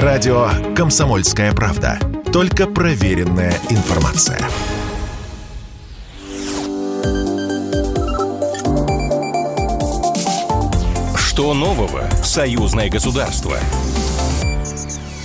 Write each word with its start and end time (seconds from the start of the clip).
Радио 0.00 0.48
«Комсомольская 0.74 1.52
правда». 1.52 1.98
Только 2.32 2.66
проверенная 2.66 3.52
информация. 3.68 4.38
Что 11.14 11.52
нового 11.52 12.08
в 12.22 12.26
союзное 12.26 12.88
государство? 12.88 13.58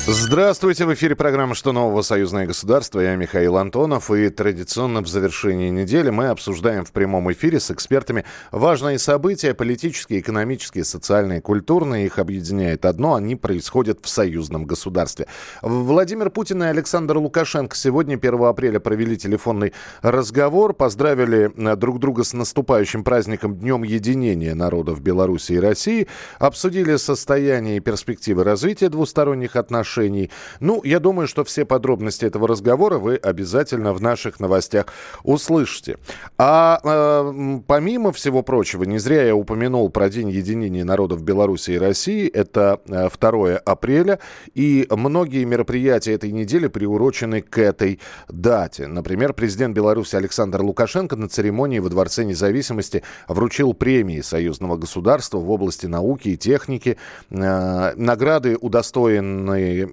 Здравствуйте, 0.10 0.86
в 0.86 0.94
эфире 0.94 1.18
программа 1.18 1.54
«Что 1.54 1.73
нового? 1.73 2.02
Союзное 2.02 2.46
государство». 2.46 3.02
Я 3.02 3.18
Михаил 3.18 3.58
Антонов. 3.58 4.10
И 4.10 4.30
традиционно 4.30 5.02
в 5.02 5.08
завершении 5.10 5.70
недели 5.70 6.10
мы 6.12 6.28
обсуждаем 6.28 6.86
в 6.86 6.94
прямом 6.94 7.30
эфире 7.34 7.60
с 7.60 7.72
экспертами 7.72 8.23
важные 8.54 9.00
события, 9.00 9.54
политические, 9.54 10.22
экономические, 10.22 10.86
социальные, 10.86 11.41
культурные. 11.41 12.05
Их 12.05 12.20
объединяет 12.20 12.86
одно– 12.86 13.16
они 13.16 13.36
происходят 13.36 14.00
в 14.02 14.08
союзном 14.08 14.64
государстве. 14.64 15.28
Владимир 15.62 16.30
Путин 16.30 16.64
и 16.64 16.67
Александр 16.67 17.17
Лукашенко 17.17 17.76
сегодня, 17.76 18.16
1 18.16 18.44
апреля, 18.44 18.80
провели 18.80 19.17
телефонный 19.17 19.73
разговор, 20.02 20.73
поздравили 20.73 21.52
э, 21.53 21.76
друг 21.76 22.00
друга 22.00 22.23
с 22.23 22.31
наступающим 22.31 23.03
праздником 23.03 23.58
Днем 23.58 23.84
единения 23.84 24.55
народов 24.55 25.02
Беларуси 25.02 25.52
и 25.52 25.59
России, 25.59 26.08
обсудили 26.39 26.95
состояние 26.95 27.76
и 27.76 27.81
перспективы 27.81 28.45
развития 28.45 28.88
двусторонних 28.88 29.58
отношений, 29.58 29.97
отношений. 29.98 30.30
Ну, 30.60 30.82
я 30.84 31.00
думаю, 31.00 31.28
что 31.28 31.44
все 31.44 31.66
подробности 31.66 32.26
этого 32.26 32.48
разговора 32.48 32.98
вы 32.98 33.16
обязательно 33.16 33.94
в 33.94 34.02
наших 34.02 34.40
новостях 34.40 34.88
услышите. 35.23 35.98
А 36.38 36.80
э, 36.84 37.60
помимо 37.68 38.12
всего 38.12 38.44
прочего, 38.44 38.84
не 38.84 39.00
зря 39.00 39.23
я 39.23 39.36
упомянул 39.36 39.90
про 39.90 40.10
День 40.10 40.30
единения 40.30 40.86
народов 40.86 41.23
Беларуси 41.23 41.72
и 41.72 41.78
России. 41.78 42.28
Это 42.28 42.80
2 42.86 43.10
э, 43.10 43.56
апреля. 43.66 44.20
И 44.56 44.88
многие 44.90 45.46
мероприятия 45.46 46.14
этой 46.14 46.32
недели 46.32 46.68
приурочены 46.68 47.42
к 47.42 47.58
этой 47.58 48.00
дате. 48.30 48.88
Например, 48.88 49.34
президент 49.34 49.76
Беларуси 49.76 50.16
Александр 50.16 50.61
Лукашенко 50.61 51.16
на 51.16 51.28
церемонии 51.28 51.80
во 51.80 51.89
Дворце 51.89 52.23
независимости 52.23 53.04
вручил 53.28 53.73
премии 53.73 54.22
союзного 54.22 54.78
государства 54.78 55.39
в 55.39 55.50
области 55.50 55.88
науки 55.88 56.30
и 56.30 56.38
техники. 56.38 56.98
Э, 57.30 57.94
награды 57.95 58.58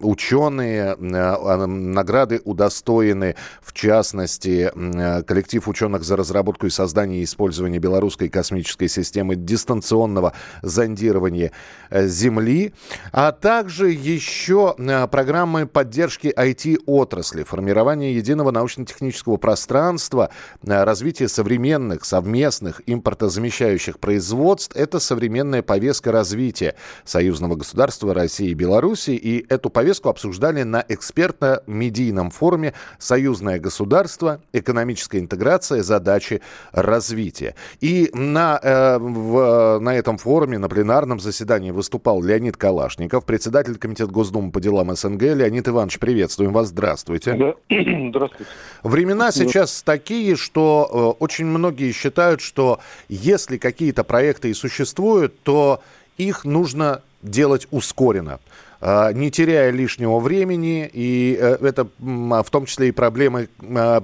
ученые, 0.00 0.96
э, 0.98 1.66
награды 1.66 2.40
удостоены, 2.44 3.36
в 3.62 3.72
частности, 3.72 4.70
э, 4.74 5.22
коллектив 5.22 5.66
ученых 5.68 6.04
за 6.04 6.16
разработку 6.16 6.66
и 6.66 6.70
создание 6.70 7.20
и 7.20 7.24
использование 7.24 7.78
белорусской 7.78 8.28
космической 8.28 8.88
системы 8.88 9.36
дистанционного 9.36 10.32
зондирования 10.62 11.52
э, 11.90 12.06
Земли, 12.06 12.72
а 13.12 13.32
также 13.32 13.90
еще 13.90 14.74
программы 15.10 15.66
поддержки 15.66 16.32
IT-отрасли, 16.36 17.44
формирование 17.44 18.14
единого 18.14 18.50
научно-технического 18.50 19.36
пространства, 19.36 20.30
развитие 20.62 21.28
современных, 21.28 22.04
совместных, 22.04 22.82
импортозамещающих 22.86 23.98
производств. 23.98 24.74
Это 24.76 25.00
современная 25.00 25.62
повестка 25.62 26.12
развития 26.12 26.74
союзного 27.04 27.56
государства 27.56 28.14
России 28.14 28.50
и 28.50 28.54
Беларуси, 28.54 29.10
и 29.10 29.44
эту 29.48 29.70
повестку 29.70 29.83
обсуждали 30.10 30.62
на 30.62 30.84
экспертно-медийном 30.88 32.30
форуме 32.30 32.74
«Союзное 32.98 33.58
государство. 33.58 34.40
Экономическая 34.52 35.18
интеграция. 35.18 35.82
Задачи 35.82 36.40
развития». 36.72 37.54
И 37.80 38.10
на, 38.12 38.58
э, 38.62 38.98
в, 38.98 39.78
на 39.80 39.94
этом 39.94 40.18
форуме, 40.18 40.58
на 40.58 40.68
пленарном 40.68 41.20
заседании 41.20 41.70
выступал 41.70 42.22
Леонид 42.22 42.56
Калашников, 42.56 43.24
председатель 43.24 43.76
Комитета 43.76 44.10
Госдумы 44.10 44.50
по 44.50 44.60
делам 44.60 44.94
СНГ. 44.94 45.22
Леонид 45.22 45.68
Иванович, 45.68 45.98
приветствуем 45.98 46.52
вас. 46.52 46.68
Здравствуйте. 46.68 47.34
Да. 47.34 47.54
Здравствуйте. 48.08 48.50
Времена 48.82 49.32
сейчас 49.32 49.82
такие, 49.82 50.36
что 50.36 51.16
э, 51.18 51.22
очень 51.22 51.46
многие 51.46 51.92
считают, 51.92 52.40
что 52.40 52.80
если 53.08 53.58
какие-то 53.58 54.04
проекты 54.04 54.50
и 54.50 54.54
существуют, 54.54 55.40
то 55.42 55.80
их 56.16 56.44
нужно 56.44 57.02
делать 57.22 57.66
ускоренно. 57.70 58.38
А, 58.86 59.14
не 59.14 59.30
теряя 59.30 59.70
лишнего 59.70 60.18
времени, 60.18 60.86
и 60.92 61.38
э, 61.40 61.56
это 61.66 61.86
а, 61.86 62.42
в 62.42 62.50
том 62.50 62.66
числе 62.66 62.88
и 62.88 62.92
проблемы, 62.92 63.48
а, 63.74 64.02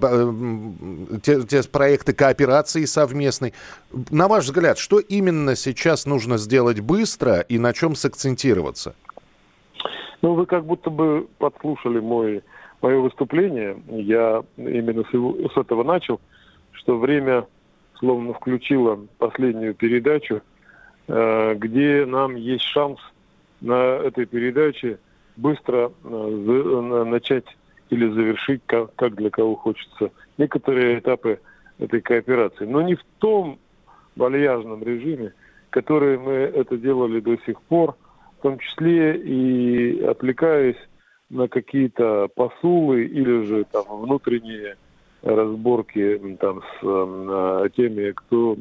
те, 1.22 1.42
те 1.42 1.62
проекты 1.68 2.14
кооперации 2.14 2.86
совместной. 2.86 3.52
На 4.10 4.26
ваш 4.26 4.44
взгляд, 4.44 4.78
что 4.78 4.98
именно 4.98 5.54
сейчас 5.54 6.06
нужно 6.06 6.38
сделать 6.38 6.80
быстро 6.80 7.41
и 7.41 7.58
на 7.58 7.74
чем 7.74 7.94
сакцентироваться? 7.94 8.94
Ну, 10.22 10.32
вы 10.32 10.46
как 10.46 10.64
будто 10.64 10.88
бы 10.88 11.26
подслушали 11.36 12.00
мой, 12.00 12.42
мое 12.80 13.00
выступление. 13.00 13.76
Я 13.86 14.42
именно 14.56 15.04
с, 15.04 15.12
его, 15.12 15.36
с 15.54 15.58
этого 15.58 15.84
начал, 15.84 16.22
что 16.72 16.97
время 16.97 17.47
словно 17.98 18.32
включило 18.32 18.98
последнюю 19.18 19.74
передачу, 19.74 20.41
э, 21.06 21.54
где 21.56 22.06
нам 22.06 22.34
есть 22.36 22.64
шанс– 22.64 22.98
на 23.60 23.97
этой 23.97 24.26
передаче 24.26 24.98
быстро 25.37 25.93
э, 26.04 27.04
начать 27.06 27.47
или 27.91 28.09
завершить, 28.09 28.62
как, 28.66 28.94
как 28.94 29.16
для 29.16 29.31
кого 29.31 29.56
хочется, 29.56 30.10
некоторые 30.38 30.98
этапы 30.98 31.41
этой 31.78 32.00
кооперации. 32.00 32.65
Но 32.65 32.82
не 32.82 32.94
в 32.94 33.04
том 33.19 33.59
вальяжном 34.16 34.82
режиме, 34.82 35.32
который 35.71 36.19
мы 36.19 36.32
это 36.32 36.76
делали 36.76 37.21
до 37.21 37.37
сих 37.47 37.60
пор, 37.62 37.97
в 38.38 38.43
том 38.43 38.59
числе 38.59 39.16
и 39.16 40.03
отвлекаясь 40.03 40.77
на 41.28 41.48
какие-то 41.48 42.28
посулы 42.34 43.04
или 43.04 43.44
же 43.44 43.65
там 43.71 43.84
внутренние 43.88 44.77
разборки 45.22 46.37
там 46.41 46.60
с 46.60 46.78
э, 46.82 47.69
теми, 47.77 48.12
кто 48.12 48.56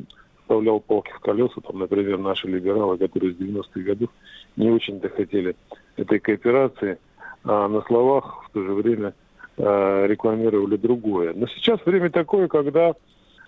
вставлял 0.50 0.80
палки 0.80 1.12
в 1.12 1.20
колеса, 1.20 1.62
там, 1.62 1.78
например, 1.78 2.18
наши 2.18 2.48
либералы, 2.48 2.98
которые 2.98 3.34
с 3.34 3.38
90-х 3.38 3.82
годов 3.82 4.10
не 4.58 4.72
очень-то 4.72 5.08
хотели 5.10 5.56
этой 5.96 6.20
кооперации, 6.20 6.98
а 7.44 7.68
на 7.68 7.84
словах 7.84 8.46
в 8.46 8.54
то 8.54 8.64
же 8.64 8.74
время 8.74 9.14
э, 9.58 10.08
рекламировали 10.08 10.76
другое. 10.76 11.34
Но 11.36 11.46
сейчас 11.48 11.86
время 11.86 12.10
такое, 12.10 12.48
когда 12.48 12.94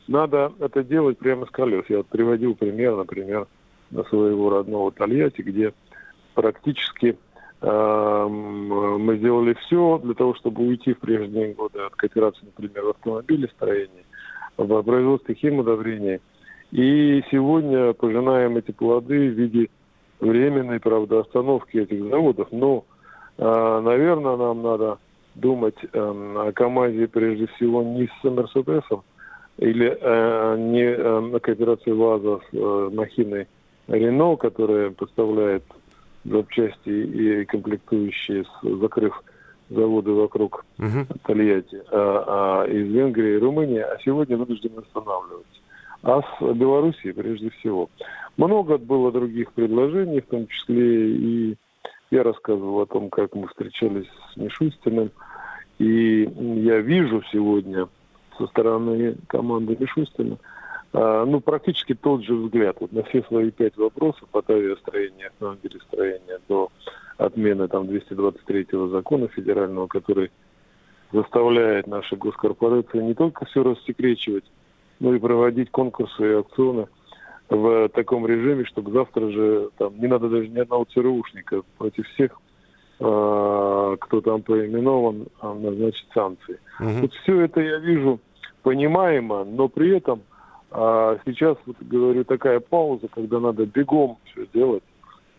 надо 0.07 0.53
это 0.59 0.83
делать 0.83 1.17
прямо 1.17 1.47
с 1.47 1.49
колес. 1.49 1.85
Я 1.89 1.97
вот 1.97 2.07
приводил 2.07 2.53
пример, 2.53 2.95
например, 2.95 3.47
на 3.89 4.03
своего 4.03 4.51
родного 4.51 4.91
Тольятти, 4.91 5.41
где 5.41 5.73
практически 6.35 7.17
э, 7.61 8.27
мы 8.29 9.17
сделали 9.17 9.55
все 9.65 9.99
для 10.03 10.13
того, 10.13 10.35
чтобы 10.35 10.67
уйти 10.67 10.93
в 10.93 10.99
прежние 10.99 11.55
годы 11.55 11.79
от 11.79 11.95
кооперации, 11.95 12.45
например, 12.45 12.85
в 12.85 12.89
автомобилестроении, 12.89 14.05
в 14.57 14.83
производстве 14.83 15.33
химудобрений– 15.33 16.19
и 16.71 17.23
сегодня 17.29 17.93
пожинаем 17.93 18.57
эти 18.57 18.71
плоды 18.71 19.29
в 19.29 19.33
виде 19.33 19.69
временной, 20.19 20.79
правда, 20.79 21.19
остановки 21.19 21.77
этих 21.77 22.03
заводов. 22.09 22.47
Но, 22.51 22.85
э, 23.37 23.81
наверное, 23.83 24.37
нам 24.37 24.61
надо 24.61 24.97
думать 25.35 25.75
э, 25.81 25.87
о 25.99 26.51
КАМАЗе 26.53 27.07
прежде 27.07 27.47
всего 27.47 27.83
не 27.83 28.07
с 28.07 28.23
Мерседесом 28.23 29.03
или 29.57 29.97
э, 29.99 30.57
не 30.57 30.83
э, 30.83 31.19
на 31.19 31.39
кооперации 31.39 31.91
ВАЗа 31.91 32.39
с 32.49 32.55
э, 32.55 32.89
махиной 32.93 33.47
Рено, 33.87 34.37
которая 34.37 34.91
поставляет 34.91 35.63
запчасти 36.23 36.89
и 36.89 37.45
комплектующие, 37.45 38.45
закрыв 38.63 39.21
заводы 39.69 40.11
вокруг 40.11 40.65
uh 40.77 41.05
Тольятти, 41.25 41.81
а, 41.91 42.63
а 42.63 42.67
из 42.67 42.87
Венгрии 42.91 43.35
и 43.35 43.39
Румынии, 43.39 43.79
а 43.79 43.97
сегодня 44.03 44.37
вынуждены 44.37 44.79
останавливаться 44.79 45.60
а 46.03 46.21
с 46.21 46.53
Белоруссией 46.53 47.13
прежде 47.13 47.49
всего. 47.51 47.89
Много 48.37 48.77
было 48.77 49.11
других 49.11 49.51
предложений, 49.53 50.21
в 50.21 50.27
том 50.27 50.47
числе 50.47 51.09
и 51.09 51.55
я 52.11 52.23
рассказывал 52.23 52.81
о 52.81 52.85
том, 52.85 53.09
как 53.09 53.33
мы 53.35 53.47
встречались 53.47 54.09
с 54.33 54.37
Мишустиным. 54.37 55.11
И 55.79 56.23
я 56.23 56.79
вижу 56.79 57.23
сегодня 57.31 57.87
со 58.37 58.47
стороны 58.47 59.15
команды 59.27 59.77
Мишустина 59.79 60.37
а, 60.93 61.25
ну, 61.25 61.39
практически 61.39 61.93
тот 61.93 62.23
же 62.23 62.35
взгляд 62.35 62.77
вот 62.79 62.91
на 62.91 63.03
все 63.03 63.23
свои 63.23 63.49
пять 63.51 63.77
вопросов 63.77 64.27
от 64.33 64.49
авиастроения, 64.49 65.27
автомобилестроения 65.27 66.39
до 66.49 66.69
отмены 67.17 67.67
там 67.67 67.83
223-го 67.83 68.87
закона 68.89 69.27
федерального, 69.29 69.87
который 69.87 70.31
заставляет 71.13 71.87
наши 71.87 72.15
госкорпорации 72.15 73.01
не 73.01 73.13
только 73.13 73.45
все 73.45 73.63
рассекречивать, 73.63 74.43
ну 75.01 75.13
и 75.15 75.19
проводить 75.19 75.71
конкурсы 75.71 76.21
и 76.21 76.33
аукционы 76.33 76.87
в 77.49 77.89
таком 77.89 78.25
режиме, 78.25 78.63
чтобы 78.65 78.91
завтра 78.91 79.29
же 79.29 79.69
там 79.77 79.99
не 79.99 80.07
надо 80.07 80.29
даже 80.29 80.47
ни 80.47 80.59
одного 80.59 80.85
ЦРУшника 80.85 81.63
против 81.77 82.07
всех, 82.09 82.31
э, 82.99 83.97
кто 83.99 84.21
там 84.21 84.41
поименован, 84.43 85.27
а 85.41 85.53
назначить 85.53 86.07
санкции. 86.13 86.59
Угу. 86.79 86.89
Вот 87.01 87.13
все 87.13 87.41
это 87.41 87.59
я 87.59 87.79
вижу 87.79 88.19
понимаемо, 88.63 89.43
но 89.43 89.67
при 89.67 89.97
этом 89.97 90.21
а 90.73 91.17
сейчас, 91.25 91.57
вот 91.65 91.75
говорю, 91.81 92.23
такая 92.23 92.61
пауза, 92.61 93.09
когда 93.09 93.41
надо 93.41 93.65
бегом 93.65 94.17
все 94.23 94.47
делать, 94.53 94.83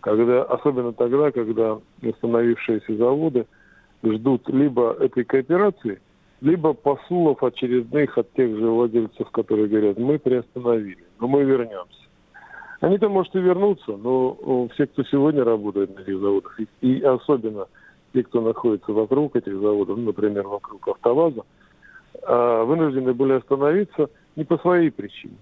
когда, 0.01 0.43
особенно 0.43 0.93
тогда, 0.93 1.31
когда 1.31 1.79
установившиеся 2.03 2.97
заводы 2.97 3.47
ждут 4.05 4.47
либо 4.51 4.93
этой 5.01 5.25
кооперации, 5.25 6.03
либо 6.43 6.73
посулов 6.73 7.43
очередных 7.43 8.19
от 8.19 8.31
тех 8.33 8.51
же 8.59 8.67
владельцев, 8.69 9.31
которые 9.31 9.69
говорят, 9.69 9.97
мы 9.97 10.19
приостановили, 10.19 11.05
но 11.21 11.29
мы 11.29 11.45
вернемся. 11.45 12.03
Они-то, 12.81 13.09
может, 13.09 13.35
и 13.37 13.39
вернутся, 13.39 13.93
но 13.97 14.69
все, 14.75 14.89
кто 14.89 15.05
сегодня 15.05 15.45
работает 15.45 15.95
на 15.95 16.01
этих 16.01 16.19
заводах, 16.19 16.59
и, 16.81 17.01
особенно 17.01 17.69
те, 18.13 18.25
кто 18.25 18.41
находится 18.41 18.93
вокруг 18.93 19.37
этих 19.37 19.53
заводов, 19.53 19.97
ну, 19.97 20.07
например, 20.07 20.49
вокруг 20.49 20.89
АвтоВАЗа, 20.89 21.43
а, 22.25 22.65
вынуждены 22.65 23.15
были 23.15 23.35
остановиться 23.35 24.11
не 24.35 24.43
по 24.43 24.59
своей 24.59 24.91
причине, 24.91 25.37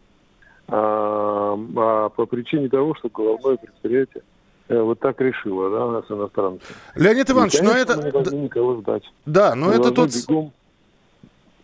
а, 0.68 1.58
а 1.76 2.08
по 2.10 2.26
причине 2.26 2.68
того, 2.68 2.94
что 2.96 3.08
головное 3.08 3.56
предприятие 3.56 4.22
э, 4.68 4.78
вот 4.78 5.00
так 5.00 5.18
решило, 5.22 5.70
да, 5.70 5.86
нас 5.88 6.04
иностранцы. 6.10 6.66
Леонид 6.94 7.30
Иванович, 7.30 7.54
и, 7.54 7.58
конечно, 7.58 7.74
но 7.74 7.80
это... 7.80 7.96
Мы 7.96 8.04
не 8.04 8.10
должны 8.10 8.36
никого 8.36 8.76
ждать. 8.82 9.10
Да, 9.24 9.54
но 9.54 9.68
мы 9.68 9.72
это 9.72 9.90
тот... 9.92 10.10
Бегом, 10.28 10.52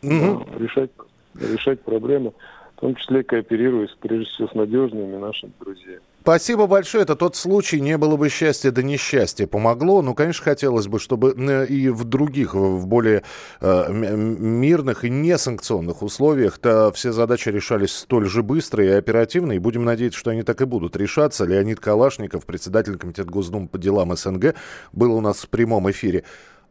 угу. 0.06 0.46
решать, 0.58 0.90
решать 1.34 1.80
проблемы 1.80 2.32
в 2.76 2.80
том 2.80 2.94
числе 2.94 3.24
кооперируясь, 3.24 3.96
прежде 4.00 4.26
всего, 4.26 4.48
с 4.48 4.54
надежными 4.54 5.16
нашими 5.16 5.50
друзьями. 5.58 6.00
Спасибо 6.20 6.66
большое. 6.66 7.04
Это 7.04 7.16
тот 7.16 7.36
случай, 7.36 7.80
не 7.80 7.96
было 7.96 8.16
бы 8.16 8.28
счастья, 8.28 8.70
да 8.70 8.82
несчастье 8.82 9.46
помогло. 9.46 10.02
Ну, 10.02 10.12
конечно, 10.14 10.44
хотелось 10.44 10.86
бы, 10.88 10.98
чтобы 10.98 11.34
э, 11.38 11.66
и 11.66 11.88
в 11.88 12.04
других, 12.04 12.54
в 12.54 12.86
более 12.86 13.22
э, 13.60 13.92
мирных 13.92 15.04
и 15.04 15.10
несанкционных 15.10 16.02
условиях-то 16.02 16.92
все 16.92 17.12
задачи 17.12 17.48
решались 17.48 17.92
столь 17.92 18.26
же 18.26 18.42
быстро 18.42 18.84
и 18.84 18.88
оперативно. 18.88 19.52
И 19.52 19.58
будем 19.58 19.84
надеяться, 19.84 20.18
что 20.18 20.32
они 20.32 20.42
так 20.42 20.60
и 20.60 20.64
будут 20.66 20.96
решаться. 20.96 21.44
Леонид 21.44 21.80
Калашников, 21.80 22.44
председатель 22.44 22.98
Комитета 22.98 23.30
Госдумы 23.30 23.68
по 23.68 23.78
делам 23.78 24.14
СНГ, 24.14 24.54
был 24.92 25.14
у 25.14 25.20
нас 25.20 25.44
в 25.44 25.48
прямом 25.48 25.90
эфире. 25.90 26.24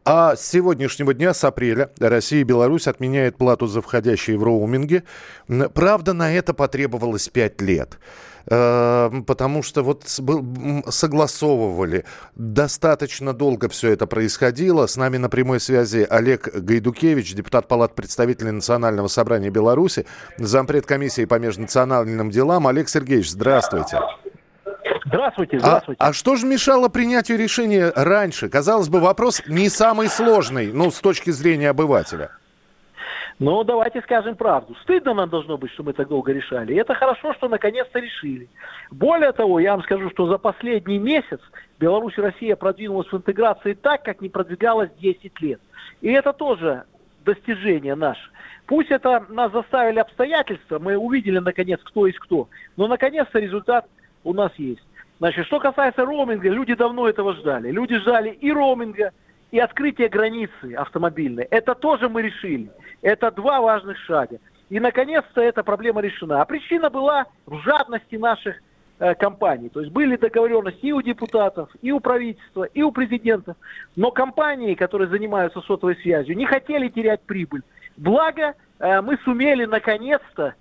А 0.08 0.36
с 0.36 0.46
сегодняшнего 0.46 1.12
дня, 1.14 1.34
с 1.34 1.42
апреля, 1.42 1.90
Россия 1.98 2.42
и 2.42 2.44
Беларусь 2.44 2.86
отменяют 2.86 3.36
плату 3.36 3.66
за 3.66 3.82
входящие 3.82 4.38
в 4.38 4.44
роуминге. 4.44 5.02
Правда, 5.74 6.12
на 6.12 6.32
это 6.32 6.54
потребовалось 6.54 7.28
пять 7.28 7.60
лет 7.60 7.98
э, 8.48 9.10
потому 9.26 9.64
что 9.64 9.82
вот 9.82 10.04
согласовывали. 10.06 12.04
Достаточно 12.36 13.32
долго 13.32 13.68
все 13.68 13.90
это 13.90 14.06
происходило. 14.06 14.86
С 14.86 14.96
нами 14.96 15.16
на 15.16 15.28
прямой 15.28 15.58
связи 15.58 16.06
Олег 16.08 16.54
Гайдукевич, 16.54 17.34
депутат 17.34 17.66
Палат 17.66 17.96
представителей 17.96 18.52
Национального 18.52 19.08
собрания 19.08 19.50
Беларуси, 19.50 20.06
зампред 20.38 20.86
комиссии 20.86 21.24
по 21.24 21.40
межнациональным 21.40 22.30
делам. 22.30 22.68
Олег 22.68 22.88
Сергеевич, 22.88 23.32
здравствуйте. 23.32 23.98
Здравствуйте, 25.06 25.60
здравствуйте. 25.60 26.02
А, 26.02 26.08
а 26.08 26.12
что 26.12 26.34
же 26.34 26.46
мешало 26.46 26.88
принятию 26.88 27.38
решения 27.38 27.92
раньше? 27.94 28.48
Казалось 28.48 28.88
бы, 28.88 29.00
вопрос 29.00 29.40
не 29.46 29.68
самый 29.68 30.08
сложный, 30.08 30.72
ну, 30.72 30.90
с 30.90 31.00
точки 31.00 31.30
зрения 31.30 31.70
обывателя. 31.70 32.30
Ну, 33.38 33.62
давайте 33.64 34.00
скажем 34.00 34.34
правду. 34.34 34.74
Стыдно 34.82 35.14
нам 35.14 35.28
должно 35.28 35.58
быть, 35.58 35.70
что 35.72 35.84
мы 35.84 35.92
так 35.92 36.08
долго 36.08 36.32
решали. 36.32 36.72
И 36.72 36.76
это 36.76 36.94
хорошо, 36.94 37.34
что 37.34 37.48
наконец-то 37.48 38.00
решили. 38.00 38.48
Более 38.90 39.32
того, 39.32 39.60
я 39.60 39.72
вам 39.72 39.82
скажу, 39.84 40.10
что 40.10 40.26
за 40.26 40.38
последний 40.38 40.98
месяц 40.98 41.40
Беларусь 41.78 42.16
и 42.16 42.22
Россия 42.22 42.56
продвинулась 42.56 43.12
в 43.12 43.16
интеграции 43.16 43.74
так, 43.74 44.02
как 44.02 44.22
не 44.22 44.30
продвигалась 44.30 44.90
10 45.00 45.40
лет. 45.40 45.60
И 46.00 46.10
это 46.10 46.32
тоже 46.32 46.84
достижение 47.24 47.94
наше. 47.94 48.30
Пусть 48.66 48.90
это 48.90 49.24
нас 49.28 49.52
заставили 49.52 49.98
обстоятельства, 49.98 50.78
мы 50.78 50.96
увидели 50.96 51.38
наконец, 51.38 51.78
кто 51.84 52.06
есть 52.06 52.18
кто, 52.18 52.48
но 52.76 52.88
наконец-то 52.88 53.38
результат 53.38 53.86
у 54.24 54.32
нас 54.32 54.50
есть. 54.56 54.82
Значит, 55.18 55.46
что 55.46 55.58
касается 55.60 56.04
роуминга, 56.04 56.48
люди 56.48 56.74
давно 56.74 57.08
этого 57.08 57.34
ждали. 57.34 57.70
Люди 57.70 57.96
ждали 57.98 58.30
и 58.30 58.52
роуминга, 58.52 59.12
и 59.50 59.58
открытия 59.58 60.08
границы 60.08 60.74
автомобильной. 60.76 61.44
Это 61.44 61.74
тоже 61.74 62.08
мы 62.08 62.22
решили. 62.22 62.70
Это 63.02 63.30
два 63.30 63.60
важных 63.60 63.96
шага. 63.98 64.38
И, 64.68 64.80
наконец-то, 64.80 65.40
эта 65.40 65.62
проблема 65.62 66.00
решена. 66.00 66.42
А 66.42 66.44
причина 66.44 66.90
была 66.90 67.26
в 67.46 67.58
жадности 67.60 68.16
наших 68.16 68.56
э, 68.98 69.14
компаний. 69.14 69.68
То 69.68 69.80
есть 69.80 69.92
были 69.92 70.16
договоренности 70.16 70.86
и 70.86 70.92
у 70.92 71.00
депутатов, 71.00 71.70
и 71.80 71.92
у 71.92 72.00
правительства, 72.00 72.64
и 72.64 72.82
у 72.82 72.90
президента. 72.90 73.56
Но 73.94 74.10
компании, 74.10 74.74
которые 74.74 75.08
занимаются 75.08 75.60
сотовой 75.60 75.96
связью, 75.96 76.36
не 76.36 76.46
хотели 76.46 76.88
терять 76.88 77.20
прибыль. 77.22 77.62
Благо, 77.96 78.54
э, 78.80 79.00
мы 79.00 79.16
сумели, 79.24 79.64
наконец-то, 79.64 80.54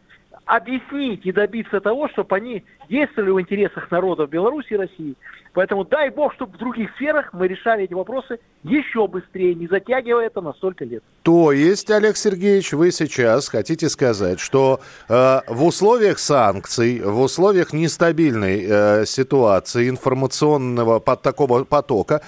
объяснить 0.45 1.25
и 1.25 1.31
добиться 1.31 1.79
того, 1.79 2.07
чтобы 2.09 2.35
они 2.35 2.63
действовали 2.89 3.31
в 3.31 3.41
интересах 3.41 3.89
народов 3.91 4.29
Беларуси 4.29 4.73
и 4.73 4.77
России. 4.77 5.15
Поэтому 5.53 5.85
дай 5.85 6.09
бог, 6.09 6.33
чтобы 6.33 6.53
в 6.53 6.59
других 6.59 6.91
сферах 6.95 7.29
мы 7.31 7.47
решали 7.47 7.85
эти 7.85 7.93
вопросы 7.93 8.39
еще 8.63 9.07
быстрее, 9.07 9.55
не 9.55 9.67
затягивая 9.67 10.27
это 10.27 10.41
на 10.41 10.51
столько 10.53 10.83
лет. 10.83 11.01
То 11.23 11.53
есть, 11.53 11.89
Олег 11.89 12.17
Сергеевич, 12.17 12.73
вы 12.73 12.91
сейчас 12.91 13.47
хотите 13.47 13.87
сказать, 13.89 14.39
что 14.41 14.81
э, 15.07 15.39
в 15.47 15.63
условиях 15.63 16.19
санкций, 16.19 16.99
в 16.99 17.21
условиях 17.21 17.71
нестабильной 17.71 18.65
э, 18.67 19.05
ситуации 19.05 19.89
информационного 19.89 20.99
под 20.99 21.21
такого 21.21 21.63
потока, 21.63 22.21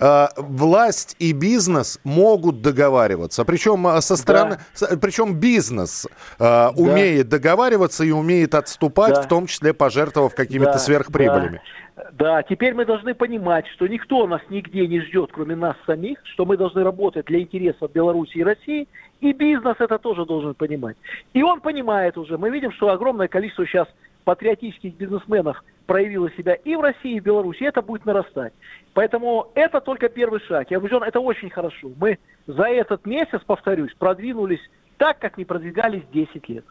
Э, 0.00 0.28
власть 0.36 1.16
и 1.18 1.32
бизнес 1.32 2.00
могут 2.04 2.60
договариваться. 2.60 3.44
Причем 3.44 3.86
э, 3.86 4.00
со 4.00 4.16
стороны, 4.16 4.58
да. 4.80 4.96
причем 5.00 5.38
бизнес 5.38 6.06
э, 6.06 6.08
да. 6.38 6.70
умеет 6.76 7.28
договариваться 7.28 8.04
и 8.04 8.10
умеет 8.10 8.54
отступать, 8.54 9.14
да. 9.14 9.22
в 9.22 9.28
том 9.28 9.46
числе 9.46 9.72
пожертвовав 9.72 10.34
какими-то 10.34 10.72
да. 10.72 10.78
сверхприбылями. 10.78 11.60
Да. 11.94 12.08
да, 12.12 12.42
теперь 12.42 12.74
мы 12.74 12.84
должны 12.84 13.14
понимать, 13.14 13.66
что 13.68 13.86
никто 13.86 14.26
нас 14.26 14.40
нигде 14.48 14.86
не 14.86 15.00
ждет, 15.02 15.30
кроме 15.32 15.54
нас 15.54 15.76
самих, 15.86 16.18
что 16.24 16.46
мы 16.46 16.56
должны 16.56 16.82
работать 16.82 17.26
для 17.26 17.40
интересов 17.40 17.92
Беларуси 17.92 18.38
и 18.38 18.42
России, 18.42 18.88
и 19.20 19.32
бизнес 19.32 19.76
это 19.78 19.98
тоже 19.98 20.24
должен 20.26 20.54
понимать. 20.54 20.96
И 21.32 21.42
он 21.42 21.60
понимает 21.60 22.18
уже. 22.18 22.38
Мы 22.38 22.50
видим, 22.50 22.72
что 22.72 22.88
огромное 22.88 23.28
количество 23.28 23.66
сейчас 23.66 23.86
патриотических 24.24 24.94
бизнесменов 24.94 25.62
проявила 25.86 26.30
себя 26.32 26.54
и 26.54 26.76
в 26.76 26.80
России, 26.80 27.16
и 27.16 27.20
в 27.20 27.24
Беларуси, 27.24 27.62
и 27.62 27.66
это 27.66 27.82
будет 27.82 28.04
нарастать. 28.04 28.52
Поэтому 28.94 29.50
это 29.54 29.80
только 29.80 30.08
первый 30.08 30.40
шаг. 30.40 30.70
Я 30.70 30.78
убежден, 30.78 31.02
это 31.02 31.20
очень 31.20 31.50
хорошо. 31.50 31.90
Мы 31.96 32.18
за 32.46 32.64
этот 32.64 33.06
месяц, 33.06 33.40
повторюсь, 33.46 33.92
продвинулись 33.94 34.60
так, 34.98 35.18
как 35.18 35.38
не 35.38 35.44
продвигались 35.44 36.02
10 36.12 36.48
лет. 36.48 36.64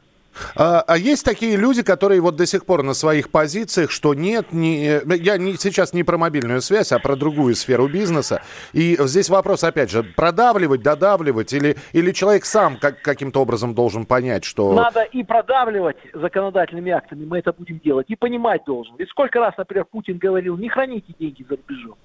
А, 0.55 0.81
а 0.81 0.97
есть 0.97 1.25
такие 1.25 1.55
люди, 1.55 1.83
которые 1.83 2.21
вот 2.21 2.35
до 2.35 2.45
сих 2.45 2.65
пор 2.65 2.83
на 2.83 2.93
своих 2.93 3.29
позициях, 3.29 3.91
что 3.91 4.13
нет, 4.13 4.51
не, 4.51 5.01
я 5.17 5.37
не, 5.37 5.55
сейчас 5.55 5.93
не 5.93 6.03
про 6.03 6.17
мобильную 6.17 6.61
связь, 6.61 6.91
а 6.91 6.99
про 6.99 7.15
другую 7.15 7.55
сферу 7.55 7.87
бизнеса. 7.87 8.41
И 8.73 8.97
здесь 8.99 9.29
вопрос, 9.29 9.63
опять 9.63 9.89
же, 9.89 10.03
продавливать, 10.03 10.81
додавливать, 10.81 11.53
или, 11.53 11.77
или 11.93 12.11
человек 12.11 12.45
сам 12.45 12.77
как, 12.77 13.01
каким-то 13.01 13.41
образом 13.41 13.73
должен 13.73 14.05
понять, 14.05 14.43
что... 14.43 14.73
Надо 14.73 15.03
и 15.03 15.23
продавливать 15.23 15.97
законодательными 16.13 16.91
актами, 16.91 17.25
мы 17.25 17.39
это 17.39 17.53
будем 17.53 17.79
делать, 17.79 18.07
и 18.09 18.15
понимать 18.15 18.63
должен. 18.65 18.95
Ведь 18.97 19.09
сколько 19.09 19.39
раз, 19.39 19.53
например, 19.57 19.85
Путин 19.85 20.17
говорил, 20.17 20.57
не 20.57 20.69
храните 20.69 21.13
деньги 21.19 21.45
за 21.47 21.55
рубежом 21.55 21.95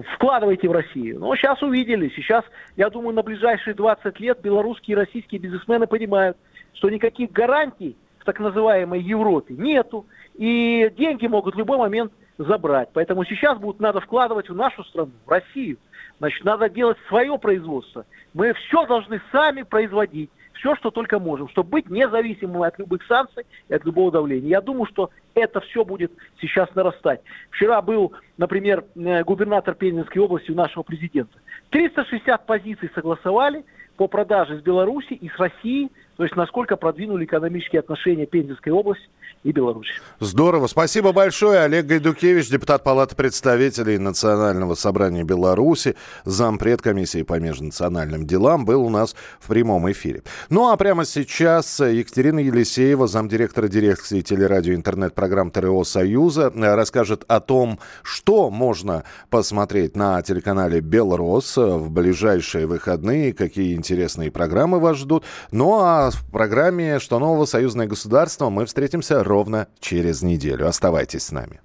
вкладывайте 0.00 0.68
в 0.68 0.72
Россию. 0.72 1.18
Но 1.20 1.36
сейчас 1.36 1.60
увидели, 1.62 2.10
сейчас, 2.16 2.44
я 2.76 2.88
думаю, 2.88 3.14
на 3.14 3.22
ближайшие 3.22 3.74
20 3.74 4.18
лет 4.20 4.40
белорусские 4.40 4.94
и 4.94 4.98
российские 4.98 5.40
бизнесмены 5.40 5.86
понимают, 5.86 6.36
что 6.74 6.90
никаких 6.90 7.32
гарантий 7.32 7.96
в 8.18 8.24
так 8.24 8.38
называемой 8.40 9.00
Европе 9.00 9.54
нету, 9.54 10.06
и 10.34 10.92
деньги 10.96 11.26
могут 11.26 11.54
в 11.54 11.58
любой 11.58 11.78
момент 11.78 12.12
забрать. 12.38 12.88
Поэтому 12.92 13.24
сейчас 13.24 13.58
будет 13.58 13.80
надо 13.80 14.00
вкладывать 14.00 14.48
в 14.48 14.54
нашу 14.54 14.84
страну, 14.84 15.12
в 15.26 15.30
Россию. 15.30 15.78
Значит, 16.18 16.44
надо 16.44 16.68
делать 16.68 16.98
свое 17.08 17.36
производство. 17.38 18.06
Мы 18.32 18.52
все 18.54 18.86
должны 18.86 19.20
сами 19.32 19.62
производить 19.62 20.30
все, 20.62 20.76
что 20.76 20.92
только 20.92 21.18
можем, 21.18 21.48
чтобы 21.48 21.70
быть 21.70 21.90
независимым 21.90 22.62
от 22.62 22.78
любых 22.78 23.04
санкций 23.06 23.44
и 23.68 23.74
от 23.74 23.84
любого 23.84 24.12
давления. 24.12 24.48
Я 24.48 24.60
думаю, 24.60 24.86
что 24.86 25.10
это 25.34 25.60
все 25.60 25.84
будет 25.84 26.12
сейчас 26.40 26.72
нарастать. 26.76 27.20
Вчера 27.50 27.82
был, 27.82 28.12
например, 28.36 28.84
э, 28.94 29.24
губернатор 29.24 29.74
Пензенской 29.74 30.22
области 30.22 30.52
у 30.52 30.54
нашего 30.54 30.84
президента. 30.84 31.36
360 31.70 32.46
позиций 32.46 32.90
согласовали 32.94 33.64
по 33.96 34.08
продаже 34.08 34.58
с 34.58 34.62
Беларуси 34.62 35.14
и 35.14 35.28
с 35.28 35.36
Россией 35.38 35.90
то 36.16 36.24
есть 36.24 36.36
насколько 36.36 36.76
продвинули 36.76 37.24
экономические 37.24 37.80
отношения 37.80 38.26
Пензенской 38.26 38.72
области 38.72 39.08
и 39.44 39.52
Беларуси. 39.52 39.90
Здорово. 40.20 40.68
Спасибо 40.68 41.12
большое. 41.12 41.60
Олег 41.60 41.86
Гайдукевич, 41.86 42.48
депутат 42.48 42.84
Палаты 42.84 43.16
представителей 43.16 43.98
Национального 43.98 44.74
собрания 44.74 45.24
Беларуси, 45.24 45.96
зампред 46.24 46.80
комиссии 46.80 47.22
по 47.22 47.40
межнациональным 47.40 48.26
делам, 48.26 48.64
был 48.64 48.84
у 48.84 48.88
нас 48.88 49.16
в 49.40 49.48
прямом 49.48 49.90
эфире. 49.90 50.22
Ну 50.48 50.70
а 50.70 50.76
прямо 50.76 51.04
сейчас 51.04 51.80
Екатерина 51.80 52.38
Елисеева, 52.38 53.08
замдиректора 53.08 53.68
дирекции 53.68 54.20
телерадио 54.20 54.74
интернет-программ 54.74 55.50
ТРО 55.50 55.82
Союза, 55.84 56.52
расскажет 56.54 57.24
о 57.26 57.40
том, 57.40 57.80
что 58.02 58.50
можно 58.50 59.04
посмотреть 59.28 59.96
на 59.96 60.22
телеканале 60.22 60.80
Белрос 60.80 61.56
в 61.56 61.90
ближайшие 61.90 62.66
выходные, 62.66 63.32
какие 63.32 63.74
интересные 63.74 64.30
программы 64.30 64.78
вас 64.78 64.98
ждут. 64.98 65.24
Ну 65.50 65.80
а 65.80 66.10
в 66.10 66.30
программе 66.30 67.00
«Что 67.00 67.18
нового? 67.18 67.44
Союзное 67.44 67.86
государство» 67.86 68.50
мы 68.50 68.66
встретимся 68.66 69.24
ровно 69.32 69.66
через 69.80 70.22
неделю. 70.22 70.68
Оставайтесь 70.68 71.24
с 71.24 71.32
нами. 71.32 71.60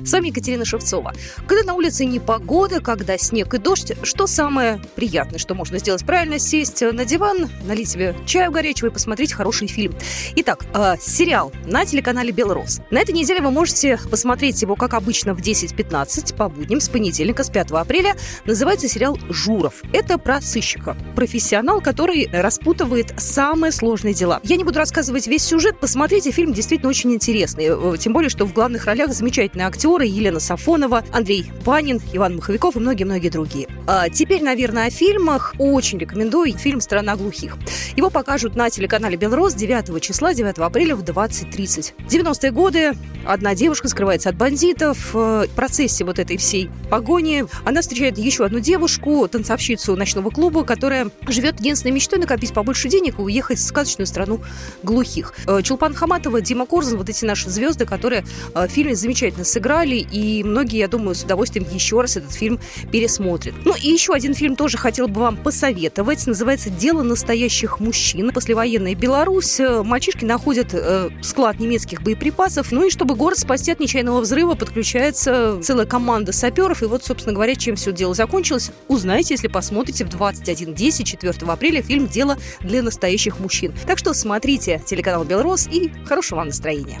С 0.00 0.12
вами 0.12 0.28
Екатерина 0.28 0.64
Шевцова. 0.64 1.12
Когда 1.46 1.62
на 1.62 1.74
улице 1.74 2.04
непогода, 2.04 2.80
когда 2.80 3.16
снег 3.16 3.54
и 3.54 3.58
дождь, 3.58 3.92
что 4.02 4.26
самое 4.26 4.80
приятное, 4.96 5.38
что 5.38 5.54
можно 5.54 5.78
сделать 5.78 6.04
правильно? 6.04 6.38
Сесть 6.38 6.82
на 6.82 7.04
диван, 7.04 7.48
налить 7.66 7.90
себе 7.90 8.16
чаю 8.26 8.50
горячего 8.50 8.88
и 8.88 8.90
посмотреть 8.90 9.32
хороший 9.32 9.68
фильм. 9.68 9.94
Итак, 10.36 10.64
э, 10.74 10.96
сериал 11.00 11.52
на 11.66 11.84
телеканале 11.84 12.32
«Белрос». 12.32 12.80
На 12.90 12.98
этой 12.98 13.12
неделе 13.14 13.40
вы 13.40 13.52
можете 13.52 13.98
посмотреть 14.10 14.60
его, 14.62 14.74
как 14.74 14.94
обычно, 14.94 15.32
в 15.34 15.40
10.15 15.40 16.34
по 16.34 16.48
будням 16.48 16.80
с 16.80 16.88
понедельника, 16.88 17.44
с 17.44 17.50
5 17.50 17.70
апреля. 17.72 18.16
Называется 18.46 18.88
сериал 18.88 19.16
«Журов». 19.28 19.82
Это 19.92 20.18
про 20.18 20.40
сыщика. 20.40 20.96
Профессионал, 21.14 21.80
который 21.80 22.28
распутывает 22.32 23.14
самые 23.16 23.70
сложные 23.70 24.14
дела. 24.14 24.40
Я 24.42 24.56
не 24.56 24.64
буду 24.64 24.78
рассказывать 24.78 25.28
весь 25.28 25.44
сюжет. 25.44 25.78
Посмотрите, 25.78 26.32
фильм 26.32 26.52
действительно 26.52 26.90
очень 26.90 27.12
интересный. 27.14 27.66
Э, 27.68 27.96
тем 27.96 28.12
более, 28.12 28.28
что 28.28 28.44
в 28.44 28.52
главных 28.52 28.86
ролях 28.86 29.12
замечательные 29.12 29.66
актеры 29.84 30.06
Елена 30.06 30.40
Сафонова, 30.40 31.04
Андрей 31.12 31.44
Панин, 31.62 32.00
Иван 32.14 32.36
Маховиков 32.36 32.74
и 32.74 32.78
многие-многие 32.78 33.28
другие. 33.28 33.68
А 33.86 34.08
теперь, 34.08 34.42
наверное, 34.42 34.86
о 34.86 34.90
фильмах. 34.90 35.54
Очень 35.58 35.98
рекомендую 35.98 36.56
фильм 36.56 36.80
«Страна 36.80 37.16
глухих». 37.16 37.58
Его 37.94 38.08
покажут 38.08 38.56
на 38.56 38.70
телеканале 38.70 39.18
«Белрос» 39.18 39.52
9 39.52 40.00
числа, 40.00 40.32
9 40.32 40.56
апреля 40.56 40.96
в 40.96 41.02
20.30. 41.02 41.92
90-е 42.08 42.50
годы. 42.50 42.92
Одна 43.26 43.54
девушка 43.54 43.88
скрывается 43.88 44.30
от 44.30 44.36
бандитов. 44.36 45.10
Э, 45.14 45.46
в 45.46 45.54
процессе 45.54 46.04
вот 46.04 46.18
этой 46.18 46.38
всей 46.38 46.70
погони 46.90 47.44
она 47.64 47.82
встречает 47.82 48.16
еще 48.16 48.46
одну 48.46 48.60
девушку, 48.60 49.28
танцовщицу 49.28 49.96
ночного 49.96 50.30
клуба, 50.30 50.64
которая 50.64 51.10
живет 51.28 51.60
единственной 51.60 51.92
мечтой 51.92 52.18
накопить 52.18 52.54
побольше 52.54 52.88
денег 52.88 53.18
и 53.18 53.22
уехать 53.22 53.58
в 53.58 53.62
сказочную 53.62 54.06
страну 54.06 54.40
глухих. 54.82 55.34
Э, 55.46 55.60
Чулпан 55.62 55.92
Хаматова, 55.94 56.40
Дима 56.40 56.64
Корзун, 56.64 56.96
вот 56.96 57.10
эти 57.10 57.26
наши 57.26 57.50
звезды, 57.50 57.84
которые 57.84 58.24
э, 58.54 58.66
в 58.66 58.70
фильме 58.70 58.94
замечательно 58.94 59.44
сыграли, 59.44 59.73
и 59.82 60.44
многие, 60.44 60.78
я 60.78 60.88
думаю, 60.88 61.14
с 61.14 61.24
удовольствием 61.24 61.66
еще 61.72 62.00
раз 62.00 62.16
этот 62.16 62.32
фильм 62.32 62.60
пересмотрят. 62.92 63.54
Ну 63.64 63.74
и 63.74 63.88
еще 63.88 64.12
один 64.12 64.34
фильм 64.34 64.56
тоже 64.56 64.78
хотел 64.78 65.08
бы 65.08 65.20
вам 65.20 65.36
посоветовать. 65.36 66.26
Называется 66.26 66.70
«Дело 66.70 67.02
настоящих 67.02 67.80
мужчин». 67.80 68.30
Послевоенная 68.32 68.94
Беларусь. 68.94 69.60
Мальчишки 69.60 70.24
находят 70.24 70.74
склад 71.22 71.58
немецких 71.58 72.02
боеприпасов. 72.02 72.72
Ну 72.72 72.86
и 72.86 72.90
чтобы 72.90 73.14
город 73.14 73.38
спасти 73.38 73.72
от 73.72 73.80
нечаянного 73.80 74.20
взрыва, 74.20 74.54
подключается 74.54 75.58
целая 75.62 75.86
команда 75.86 76.32
саперов. 76.32 76.82
И 76.82 76.86
вот, 76.86 77.04
собственно 77.04 77.34
говоря, 77.34 77.54
чем 77.54 77.76
все 77.76 77.92
дело 77.92 78.14
закончилось, 78.14 78.70
узнаете, 78.88 79.34
если 79.34 79.48
посмотрите 79.48 80.04
в 80.04 80.08
21.10 80.08 81.04
4 81.04 81.32
апреля 81.46 81.82
фильм 81.82 82.06
«Дело 82.06 82.38
для 82.60 82.82
настоящих 82.82 83.40
мужчин». 83.40 83.74
Так 83.86 83.98
что 83.98 84.14
смотрите 84.14 84.82
телеканал 84.86 85.24
«Белрос» 85.24 85.66
и 85.66 85.90
хорошего 86.06 86.38
вам 86.38 86.48
настроения. 86.48 87.00